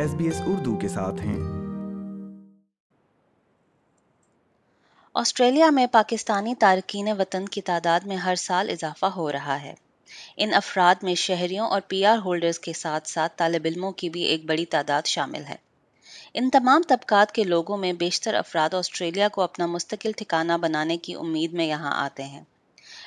[0.00, 1.40] S B S Urdu کے ساتھ ہیں۔
[5.14, 9.74] آسٹریلیا میں پاکستانی تارکین وطن کی تعداد میں ہر سال اضافہ ہو رہا ہے۔
[10.36, 14.22] ان افراد میں شہریوں اور پی آر ہولڈرز کے ساتھ ساتھ طالب علموں کی بھی
[14.22, 15.56] ایک بڑی تعداد شامل ہے۔
[16.34, 21.14] ان تمام طبقات کے لوگوں میں بیشتر افراد آسٹریلیا کو اپنا مستقل ٹھکانہ بنانے کی
[21.14, 22.42] امید میں یہاں آتے ہیں۔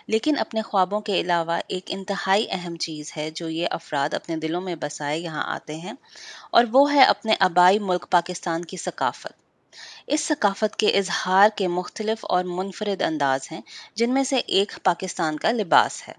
[0.08, 4.62] لیکن اپنے خوابوں کے علاوہ ایک انتہائی اہم چیز ہے جو یہ افراد اپنے دلوں
[4.62, 5.94] میں بسائے یہاں آتے ہیں،
[6.52, 9.42] اور وہ ہے اپنے آبائی ملک پاکستان کی ثقافت۔
[10.08, 13.62] اس ثقافت کے اظہار کے مختلف اور منفرد انداز ہیں،
[13.96, 16.14] جن میں سے ایک پاکستان کا لباس ہے۔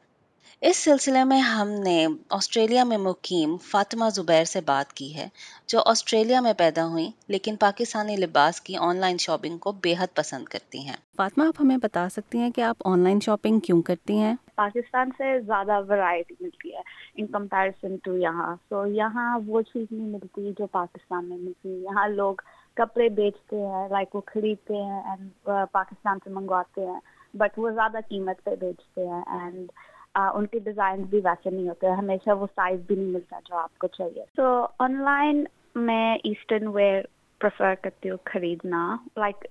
[0.67, 5.29] اس سلسلے میں ہم نے آسٹریلیا میں مقیم فاطمہ زبیر سے بات کی ہے
[5.67, 10.17] جو آسٹریلیا میں پیدا ہوئی لیکن پاکستانی لباس کی آن لائن شاپنگ کو بے حد
[10.17, 13.83] پسند کرتی ہیں۔ فاطمہ آپ ہمیں بتا سکتی ہیں کہ آپ آن لائن شاپنگ کیوں
[13.83, 16.81] کرتی ہیں؟ پاکستان سے زیادہ ورائٹی ملتی ہے
[17.15, 22.09] ان کمپیرزن ٹو یہاں۔ سو یہاں وہ چیز نہیں ملتی جو پاکستان میں ملتی یہاں
[22.09, 22.35] لوگ
[22.75, 27.01] کپڑے بیچتے ہیں لائک وہ خریدتے ہیں اینڈ پاکستان سے منگواتے ہیں
[27.35, 29.71] بٹ وہ زیادہ قیمت پہ بیچتے ہیں۔ اینڈ
[30.15, 33.79] ان کے ڈیزائن بھی ویسے نہیں ہوتے، ہمیشہ وہ سائز بھی نہیں ملتا جو آپ
[33.79, 37.03] کو چاہیے۔ تو آن لائن میں ایسٹرن ویئر
[37.41, 39.47] پریفر کرتی ہوں خریدنا۔ لائک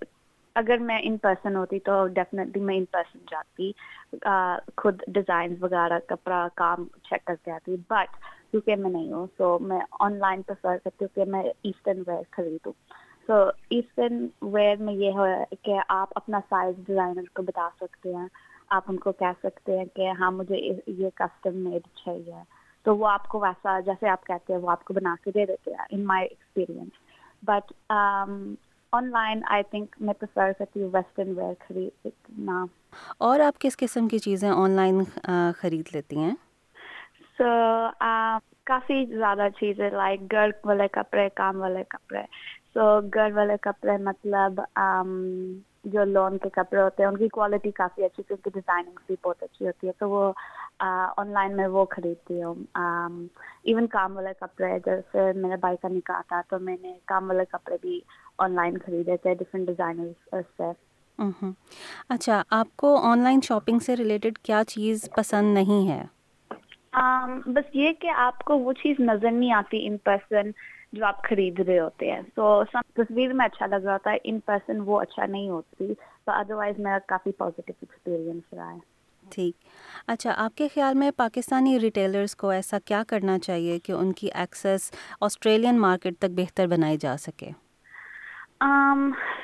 [0.56, 3.72] اگر میں ان پرسن ہوتی تو ڈیفینیٹلی میں ان پرسن جاتی۔
[4.78, 8.16] خود ڈیزائن وغیرہ، کپڑا، کام چیک کر کے آتی۔ بٹ
[8.52, 12.23] کیونکہ میں نہیں ہوں سو میں آن لائن پریفر کرتی ہوں کہ میں ایسٹرن ویئر
[12.31, 12.73] خریدوں۔
[13.28, 13.34] سو
[13.69, 18.28] ایسٹرن ویئر میں یہ ہے کہ آپ اپنا سائز ڈیزائنر کو بتا سکتے ہیں۔
[18.73, 20.57] آپ ان کو کہہ سکتے ہیں کہ ہاں مجھے
[20.88, 22.41] یہ کسٹم میڈ چاہیے۔
[22.85, 25.45] تو وہ آپ کو ویسا جیسے آپ کہتے ہیں وہ آپ کو بنا کے دے
[25.45, 27.01] دیتے ہیں in my experience
[27.44, 27.71] but
[29.09, 32.63] online I think میں پریفر کرتی ہوں ویسٹرن ویئر خریدنا۔
[33.19, 35.01] اور آپ کس قسم کی چیزیں آن لائن
[35.57, 36.33] خرید لیتی ہیں؟
[37.38, 37.44] سو
[38.66, 42.23] کافی زیادہ چیزیں لائک گھر والے کپڑے کام والے کپڑے۔
[42.73, 44.61] سو گھر والے کپڑے مطلب
[45.83, 49.44] جو لون کے کپڑے ہوتے ہیں ان کی کوالٹی کافی اچھی کیونکہ ڈیزائننگ بھی بہت
[49.44, 50.31] اچھی ہوتی ہے۔ تو وہ
[50.79, 52.55] آن لائن میں وہ خریدتی ہوں۔
[53.63, 57.45] ایون کام والے کپڑے جیسے میرے بھائی کا نکاح تھا تو میں نے کام والے
[57.51, 57.99] کپڑے بھی
[58.38, 60.07] آن لائن خریدے تھے ڈفرینٹ ڈیزائنر
[60.57, 60.72] سے۔
[62.09, 66.03] اچھا آپ کو آن لائن شاپنگ سے ریلیٹڈ کیا چیز پسند نہیں ہے؟
[67.45, 70.49] بس یہ کہ آپ کو وہ چیز نظر نہیں آتی ان پرسن
[70.93, 74.39] جو آپ خرید رہے ہوتے ہیں۔ سو تصویر میں اچھا لگ رہا ہوتا ہے ان
[74.39, 75.93] پرسن وہ اچھا نہیں ہوتی۔
[76.25, 78.79] تو ادر وائز میرا کافی پازیٹیو ایکسپیرئنس رہا ہے۔
[79.29, 79.55] ٹھیک۔
[80.07, 84.29] اچھا آپ کے خیال میں پاکستانی ریٹیلرس کو ایسا کیا کرنا چاہیے کہ ان کی
[84.35, 87.49] ایکسیس آسٹریلین مارکیٹ تک بہتر بنائی جا سکے؟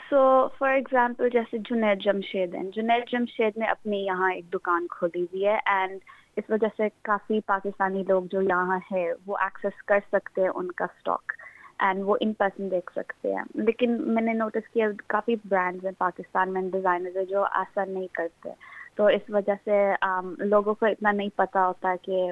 [0.09, 5.21] سو فار ایگزامپل جیسے جنید جمشید ہیں۔ جنید جمشید نے اپنی یہاں ایک دکان کھولی
[5.21, 5.99] ہوئی ہے اینڈ
[6.35, 10.71] اس وجہ سے کافی پاکستانی لوگ جو یہاں ہے وہ ایکسیس کر سکتے ہیں ان
[10.71, 11.31] کا اسٹاک
[11.79, 15.91] اینڈ وہ ان پرسن دیکھ سکتے ہیں۔ لیکن میں نے نوٹس کیا کافی برانڈز ہیں
[15.97, 18.49] پاکستان میں ڈیزائنرز ہیں جو ایسا نہیں کرتے۔
[18.95, 19.91] تو اس وجہ سے
[20.37, 22.31] لوگوں کو اتنا نہیں پتہ ہوتا کہ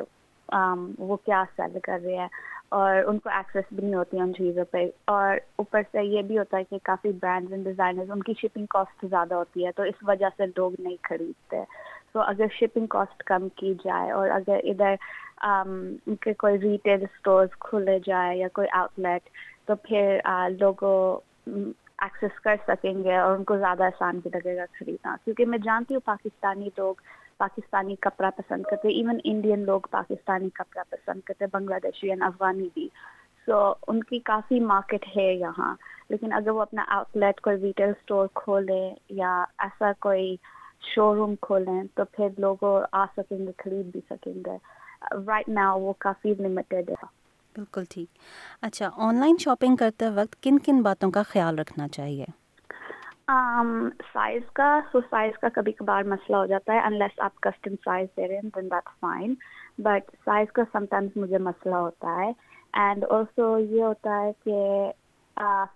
[1.00, 2.28] وہ کیا سیل کر رہے ہیں۔
[2.70, 6.38] اور ان کو ایکسیس بھی نہیں ہوتی ان چیزوں پہ۔ اور اوپر سے یہ بھی
[6.38, 9.84] ہوتا ہے کہ کافی برانڈز اینڈ ڈیزائنرز ان کی شپنگ کاسٹ زیادہ ہوتی ہے۔ تو
[9.84, 11.64] اس وجہ سے لوگ نہیں خریدتے۔
[12.14, 14.96] تو اگر شپنگ کاسٹ کم کی جائے اور اگر ادھر
[16.22, 19.30] کے کوئی ریٹیل اسٹورز کھلے جائے یا کوئی آؤٹ لیٹ
[19.66, 20.20] تو پھر
[20.60, 20.98] لوگوں
[21.48, 25.58] ایکسیس کر سکیں گے اور ان کو زیادہ آسان بھی لگے گا خریدنا کیونکہ میں
[25.58, 27.02] جانتی ہوں پاکستانی لوگ
[27.38, 32.68] پاکستانی کپڑا پسند کرتے ایون انڈین لوگ پاکستانی کپڑا پسند کرتے بنگلہ دیشی اینڈ افغانی
[32.74, 32.88] بھی
[33.48, 35.76] سو ان کی کافی مارکیٹ ہے یہاں
[36.10, 40.36] لیکن اگر وہ اپنا آؤٹ لیٹ کوئی ریٹیل اسٹور کھولیں یا ایسا کوئی
[40.86, 44.58] شو روم کھولیں تو پھر لوگ آ سکیں گے خرید بھی سکیں گے
[45.28, 47.06] رائٹ ناؤ وہ کافی لمیٹیڈ ہے۔
[47.56, 48.18] بالکل ٹھیک۔
[48.62, 52.26] اچھا آن لائن شاپنگ کرتے وقت کن کن باتوں کا خیال رکھنا چاہیے؟
[54.14, 58.08] سائز کا سو سائز کا کبھی کبھار مسئلہ ہو جاتا ہے انلیس آپ کسٹم سائز
[58.18, 59.34] دے رہے ہیں then that fine
[59.84, 62.32] but size کا سم ٹائمس مجھے مسئلہ ہوتا ہے۔
[62.74, 64.92] اینڈ آلسو یہ ہوتا ہے کہ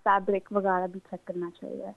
[0.04, 1.90] فیبرک وغیرہ بھی چیک کرنا چاہیے۔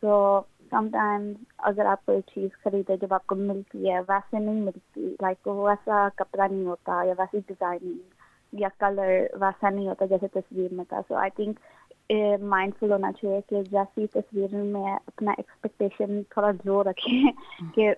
[0.00, 1.32] سو سم ٹائم
[1.68, 6.06] اگر آپ کوئی چیز خریدے جب آپ کو ملتی ہے ویسے نہیں ملتی لائک ویسا
[6.16, 7.98] کپڑا نہیں ہوتا یا ویسی ڈیزائننگ
[8.52, 9.10] یا کلر
[9.40, 11.58] ویسا نہیں ہوتا جیسے تصویر میں تھا۔ سو آئی تھنک
[12.42, 17.32] مائنڈ فل ہونا چاہیے کہ جیسی تصویر میں اپنا ایکسپیکٹیشن تھوڑا زور رکھیں
[17.74, 17.92] کہ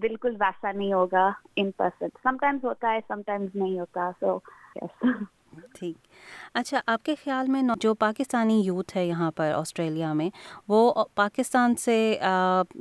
[0.00, 4.38] بالکل ویسا نہیں ہوگا ان پرسن سم ٹائمز ہوتا ہے سم ٹائمز نہیں ہوتا۔ سو
[5.78, 5.96] ٹھیک۔
[6.54, 10.30] اچھا آپ کے خیال میں جو پاکستانی یوتھ ہے یہاں پر آسٹریلیا میں،
[10.68, 12.18] وہ پاکستان سے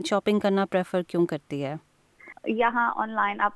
[0.06, 1.76] شاپنگ کرنا پریفر کیوں کرتی ہے؟
[2.46, 3.54] یہاں آن لائن آپ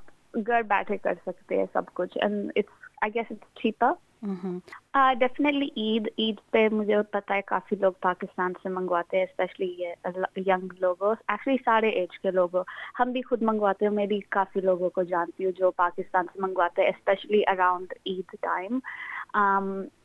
[4.21, 10.39] ڈیفینیٹلی عید عید پہ مجھے پتا ہے کافی لوگ پاکستان سے منگواتے ہیں اسپیشلی یہ
[10.47, 12.63] ینگ لوگوں ایکچولی سارے ایج کے لوگوں
[12.99, 16.41] ہم بھی خود منگواتے ہیں میں بھی کافی لوگوں کو جانتی ہوں جو پاکستان سے
[16.41, 18.79] منگواتے ہیں اسپیشلی اراؤنڈ عید ٹائم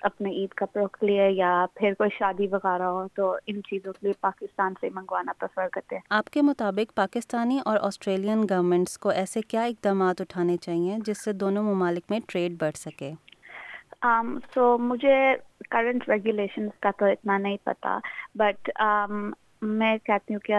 [0.03, 4.07] اپنے عید کپڑوں کے لیے یا پھر کوئی شادی وغیرہ ہو تو ان چیزوں کے
[4.07, 9.09] لیے پاکستان سے منگوانا پریفر کرتے ہیں آپ کے مطابق پاکستانی اور آسٹریلین گورنمنٹس کو
[9.09, 13.13] ایسے کیا اقدامات اٹھانے چاہیے جس سے دونوں ممالک میں ٹریڈ بڑھ سکے
[14.03, 15.17] Um, سو مجھے
[15.71, 17.99] کرنٹ ریگولیشنس کا تو اتنا نہیں پتا
[18.35, 19.31] بٹ um,
[19.63, 20.55] میں کہتی ہوں کہ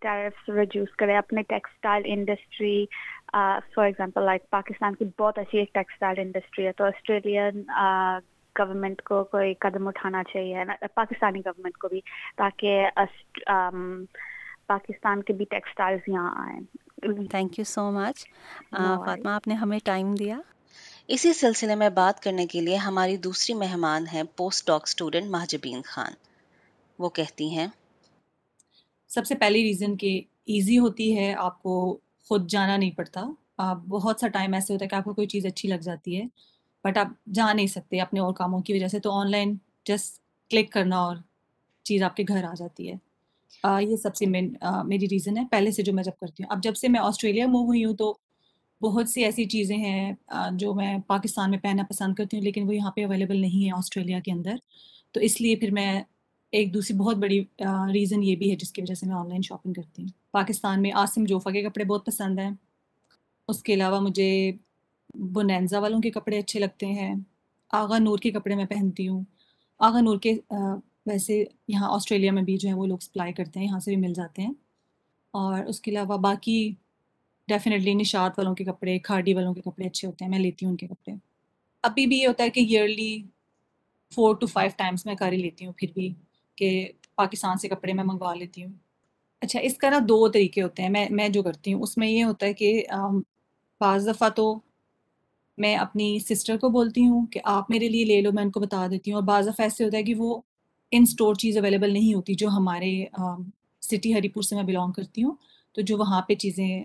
[0.00, 2.84] ٹیرفس ریڈیوس کرے اپنے textile industry
[3.32, 7.62] for example like Pakistan کی بہت اچھی ایک ٹیکسٹائل انڈسٹری ہے تو آسٹریلین
[8.56, 10.64] گورنمنٹ uh, کو کوئی قدم اٹھانا چاہیے
[10.94, 12.00] پاکستانی گورنمنٹ کو بھی
[12.36, 12.86] تاکہ
[14.66, 16.60] پاکستان um, کے بھی ٹیکسٹائلز یہاں آئیں۔
[17.30, 18.26] Thank you so much
[18.70, 20.40] Fatima آپ نے ہمیں ٹائم دیا۔
[21.12, 25.80] اسی سلسلے میں بات کرنے کے لیے ہماری دوسری مہمان ہیں پوسٹ ڈاک اسٹوڈنٹ مہجبین
[25.84, 26.12] خان۔
[26.98, 27.66] وہ کہتی ہیں،
[29.10, 31.98] سب سے پہلی ریزن کہ ایزی ہوتی ہے، آپ کو
[32.28, 33.24] خود جانا نہیں پڑتا۔
[33.58, 36.16] آپ بہت سا ٹائم ایسے ہوتا ہے کہ آپ کو کوئی چیز اچھی لگ جاتی
[36.20, 36.24] ہے،
[36.84, 39.54] بٹ آپ جا نہیں سکتے اپنے اور کاموں کی وجہ سے، تو آن لائن
[39.84, 41.16] جسٹ کلک کرنا اور
[41.82, 42.96] چیز آپ کے گھر آ جاتی ہے۔
[43.82, 44.54] یہ سب سے مین
[44.84, 47.46] میری ریزن ہے۔ پہلے سے جو میں جب کرتی ہوں، اب جب سے میں آسٹریلیا
[47.46, 48.16] موو ہوئی ہوں تو
[48.82, 50.12] بہت سی ایسی چیزیں ہیں
[50.52, 53.70] جو میں پاکستان میں پہننا پسند کرتی ہوں، لیکن وہ یہاں پہ اویلیبل نہیں ہے
[53.78, 54.54] آسٹریلیا کے اندر۔
[55.12, 56.02] تو اس لیے پھر میں
[56.52, 57.40] ایک دوسری بہت بڑی
[57.92, 60.82] ریزن یہ بھی ہے جس کی وجہ سے میں آن لائن شاپنگ کرتی ہوں۔ پاکستان
[60.82, 62.50] میں عاصم جوفا کے کپڑے بہت پسند ہیں۔
[63.48, 64.52] اس کے علاوہ مجھے
[65.14, 67.14] بونینزا والوں کے کپڑے اچھے لگتے ہیں۔
[67.72, 69.22] آغا نور کے کپڑے میں پہنتی ہوں۔
[69.78, 70.34] آغا نور کے
[71.06, 74.00] ویسے یہاں آسٹریلیا میں بھی جو ہے وہ لوگ سپلائی کرتے ہیں، یہاں سے بھی
[74.02, 74.52] مل جاتے ہیں۔
[75.30, 76.72] اور اس کے علاوہ باقی
[77.52, 80.72] ڈیفینیٹلی نشاط والوں کے کپڑے کھاڈی والوں کے کپڑے اچھے ہوتے ہیں، میں لیتی ہوں
[80.72, 81.14] ان کے کپڑے۔
[81.84, 83.22] ابھی بھی یہ ہوتا ہے کہ yearly
[84.12, 86.12] four to five times میں کر ہی لیتی ہوں، پھر بھی
[86.58, 86.70] کہ
[87.16, 88.72] پاکستان سے کپڑے میں منگوا لیتی ہوں۔
[89.42, 92.08] اچھا اس کا نا دو طریقے ہوتے ہیں، میں میں جو کرتی ہوں، اس میں
[92.08, 92.82] یہ ہوتا ہے کہ
[93.80, 94.54] بعض دفعہ تو
[95.58, 98.60] میں اپنی سسٹر کو بولتی ہوں کہ آپ میرے لیے لے لو، میں ان کو
[98.60, 100.40] بتا دیتی ہوں، اور بعض دفعہ ایسے ہوتا ہے کہ وہ
[100.92, 102.92] ان اسٹور چیز اویلیبل نہیں ہوتی جو ہمارے
[103.82, 105.34] سٹی ہری پور سے میں بلانگ کرتی ہوں،
[105.76, 106.82] تو جو وہاں پہ چیزیں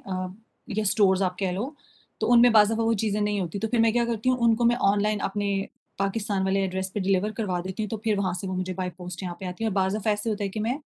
[0.68, 1.70] یا اسٹورز آپ کہہ لو،
[2.18, 4.38] تو ان میں بعض دفعہ وہ چیزیں نہیں ہوتی۔ تو پھر میں کیا کرتی ہوں،
[4.40, 5.66] ان کو میں آن لائن اپنے
[5.98, 8.90] پاکستان والے ایڈریس پہ ڈلیور کروا دیتی ہوں، تو پھر وہاں سے وہ مجھے بائی
[8.92, 10.78] پوسٹ یہاں پہ آتی ہے اور بعض دفعہ ایسے ہوتا ہے کہ میں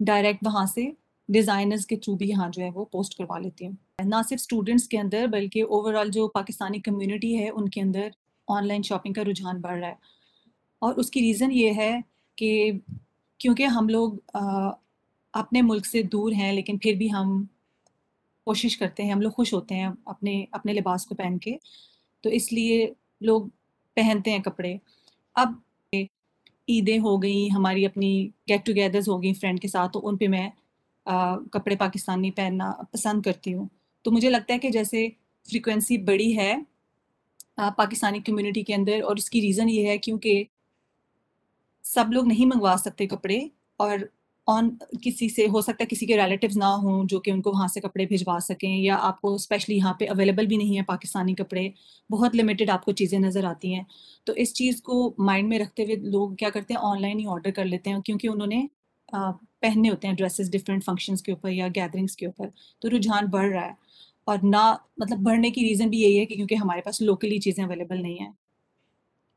[0.00, 0.90] ڈائریکٹ وہاں سے
[1.28, 3.72] ڈیزائنرز کے تھرو بھی یہاں جو ہے وہ پوسٹ کروا لیتی ہوں۔
[4.04, 8.08] نہ صرف اسٹوڈنٹس کے اندر، بلکہ اوور آل جو پاکستانی کمیونٹی ہے، ان کے اندر
[8.48, 9.94] آن لائن شاپنگ کا رجحان بڑھ رہا ہے۔
[10.78, 11.96] اور اس کی ریزن یہ ہے
[12.36, 12.72] کہ
[13.38, 14.12] کیونکہ ہم لوگ
[15.32, 17.44] اپنے ملک سے دور ہیں، لیکن پھر بھی ہم
[18.46, 21.56] کوشش کرتے ہیں ہم لوگ خوش ہوتے ہیں اپنے اپنے لباس کو پہن کے۔
[22.20, 23.42] تو اس لیے لوگ
[23.94, 24.76] پہنتے ہیں کپڑے۔
[25.34, 25.48] اب
[26.68, 30.28] عیدیں ہو گئیں ہماری اپنی گیٹ ٹوگیدرز ہو گئیں فرینڈ کے ساتھ تو ان پہ
[30.28, 30.50] میں
[31.04, 33.66] آ, کپڑے پاکستانی پہننا پسند کرتی ہوں۔
[34.02, 35.08] تو مجھے لگتا ہے کہ جیسے
[35.50, 36.54] فریکوینسی بڑی ہے
[37.56, 40.44] آ, پاکستانی کمیونٹی کے اندر اور اس کی ریزن یہ ہے کیونکہ
[41.82, 43.40] سب لوگ نہیں منگوا سکتے کپڑے
[43.76, 43.98] اور
[44.46, 44.68] آن
[45.02, 47.66] کسی سے ہو سکتا ہے کسی کے ریلیٹیوز نہ ہوں جو کہ ان کو وہاں
[47.66, 51.34] سے کپڑے بھجوا سکیں یا آپ کو اسپیشلی یہاں پہ اویلیبل بھی نہیں ہے پاکستانی
[51.34, 51.68] کپڑے
[52.10, 53.82] بہت لمیٹڈ آپ کو چیزیں نظر آتی ہیں۔
[54.24, 57.26] تو اس چیز کو مائنڈ میں رکھتے ہوئے لوگ کیا کرتے ہیں؟ آن لائن ہی
[57.26, 58.66] آرڈر کر لیتے ہیں کیونکہ انہوں نے
[59.60, 62.48] پہنے ہوتے ہیں ڈریسز ڈفرینٹ فنکشنس کے اوپر یا گیدرنگس کے اوپر۔
[62.78, 63.72] تو رجحان بڑھ رہا ہے۔
[64.24, 67.64] اور نہ مطلب بڑھنے کی ریزن بھی یہی ہے کہ کیونکہ ہمارے پاس لوکلی چیزیں
[67.64, 68.30] اویلیبل نہیں ہیں۔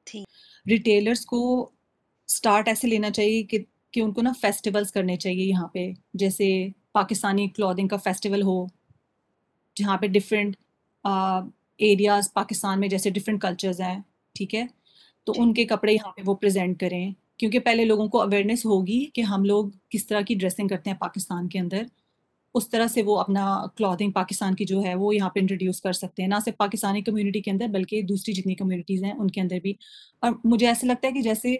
[0.06, 0.28] ٹھیک۔
[0.70, 1.70] ریٹیلرس کو
[2.28, 3.58] اسٹارٹ ایسے لینا چاہیے کہ
[3.94, 8.65] کہ ان کو نا فیسٹیولس کرنے چاہیے یہاں پہ۔ جیسے پاکستانی کلودنگ کا فیسٹیول ہو
[9.75, 10.56] جہاں پہ ڈفرینٹ
[11.79, 14.00] ایریاز پاکستان میں جیسے ڈفرینٹ کلچرز ہیں
[14.36, 14.65] ٹھیک ہے؟
[15.24, 18.65] تو جی۔ ان کے کپڑے یہاں پہ وہ پریزینٹ کریں۔ کیونکہ پہلے لوگوں کو اویئرنیس
[18.65, 21.84] ہوگی کہ ہم لوگ کس طرح کی ڈریسنگ کرتے ہیں پاکستان کے اندر۔
[22.53, 25.94] اس طرح سے وہ اپنا کلودنگ پاکستان کی جو ہے وہ یہاں پہ انٹروڈیوس کر
[25.94, 29.41] سکتے ہیں۔ نہ صرف پاکستانی کمیونٹی کے اندر بلکہ دوسری جتنی کمیونٹیز ہیں ان کے
[29.41, 29.74] اندر بھی۔
[30.20, 31.56] اور مجھے ایسا لگتا ہے کہ جیسے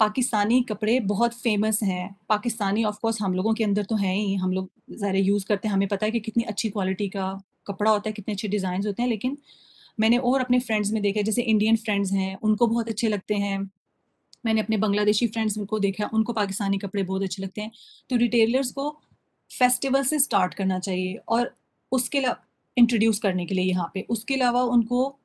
[0.00, 4.36] پاکستانی کپڑے بہت فیمس ہیں۔ پاکستانی آف کورس ہم لوگوں کے اندر تو ہیں ہی۔
[4.42, 7.90] ہم لوگ ظاہر یوز کرتے ہیں۔ ہمیں پتہ ہے کہ کتنی اچھی کوالٹی کا کپڑا
[7.90, 9.34] ہوتا ہے، کتنے اچھے ڈیزائنز ہوتے ہیں۔ لیکن
[9.98, 13.08] میں نے اور اپنے فرینڈس میں دیکھا جیسے انڈین فرینڈس ہیں، ان کو بہت اچھے
[13.08, 13.58] لگتے ہیں۔
[14.44, 17.62] میں نے اپنے بنگلہ دیشی فرینڈس کو دیکھا، ان کو پاکستانی کپڑے بہت اچھے لگتے
[17.62, 17.68] ہیں۔
[18.06, 18.98] تو ریٹیلرس کو
[19.58, 21.46] فیسٹیول سے اسٹارٹ کرنا چاہیے اور
[21.92, 22.34] اس کے علاوہ
[22.76, 25.16] انٹروڈیوس کرنے کے لیے یہاں پہ۔ اس کے علاوہ ان کو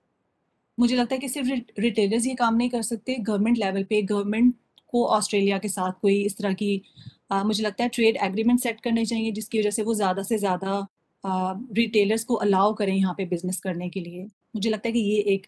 [0.77, 1.46] مجھے لگتا ہے کہ صرف
[1.77, 4.55] ریٹیلرز یہ کام نہیں کر سکتے گورنمنٹ لیول پہ گورنمنٹ
[4.96, 6.80] کو آسٹریلیا کے ساتھ کوئی اس طرح کی
[7.44, 10.38] مجھے لگتا ہے ٹریڈ ایگریمنٹ سیٹ کرنے چاہیے جس کی وجہ سے وہ زیادہ سے
[10.38, 10.80] زیادہ
[11.78, 15.22] ریٹیلرس کو الاؤ کریں یہاں پہ بزنس کرنے کے لیے۔ مجھے لگتا ہے کہ یہ
[15.22, 15.48] ایک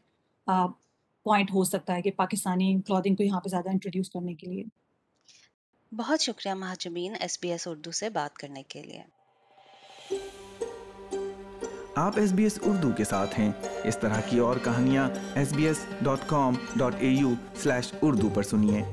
[1.23, 4.63] پوائنٹ ہو سکتا ہے کہ پاکستانی کلودنگ کو یہاں پہ زیادہ انٹروڈیوس کرنے کے لیے۔
[5.91, 9.01] بہت شکریہ Mahjabeen S B S Urdu سے بات کرنے کے لیے۔
[11.95, 13.51] آپ ایس بی ایس اردو کے ساتھ ہیں۔
[13.83, 18.29] اس طرح کی اور کہانیاں S B S dot com dot A U slash Urdu
[18.29, 18.83] پر سنیے۔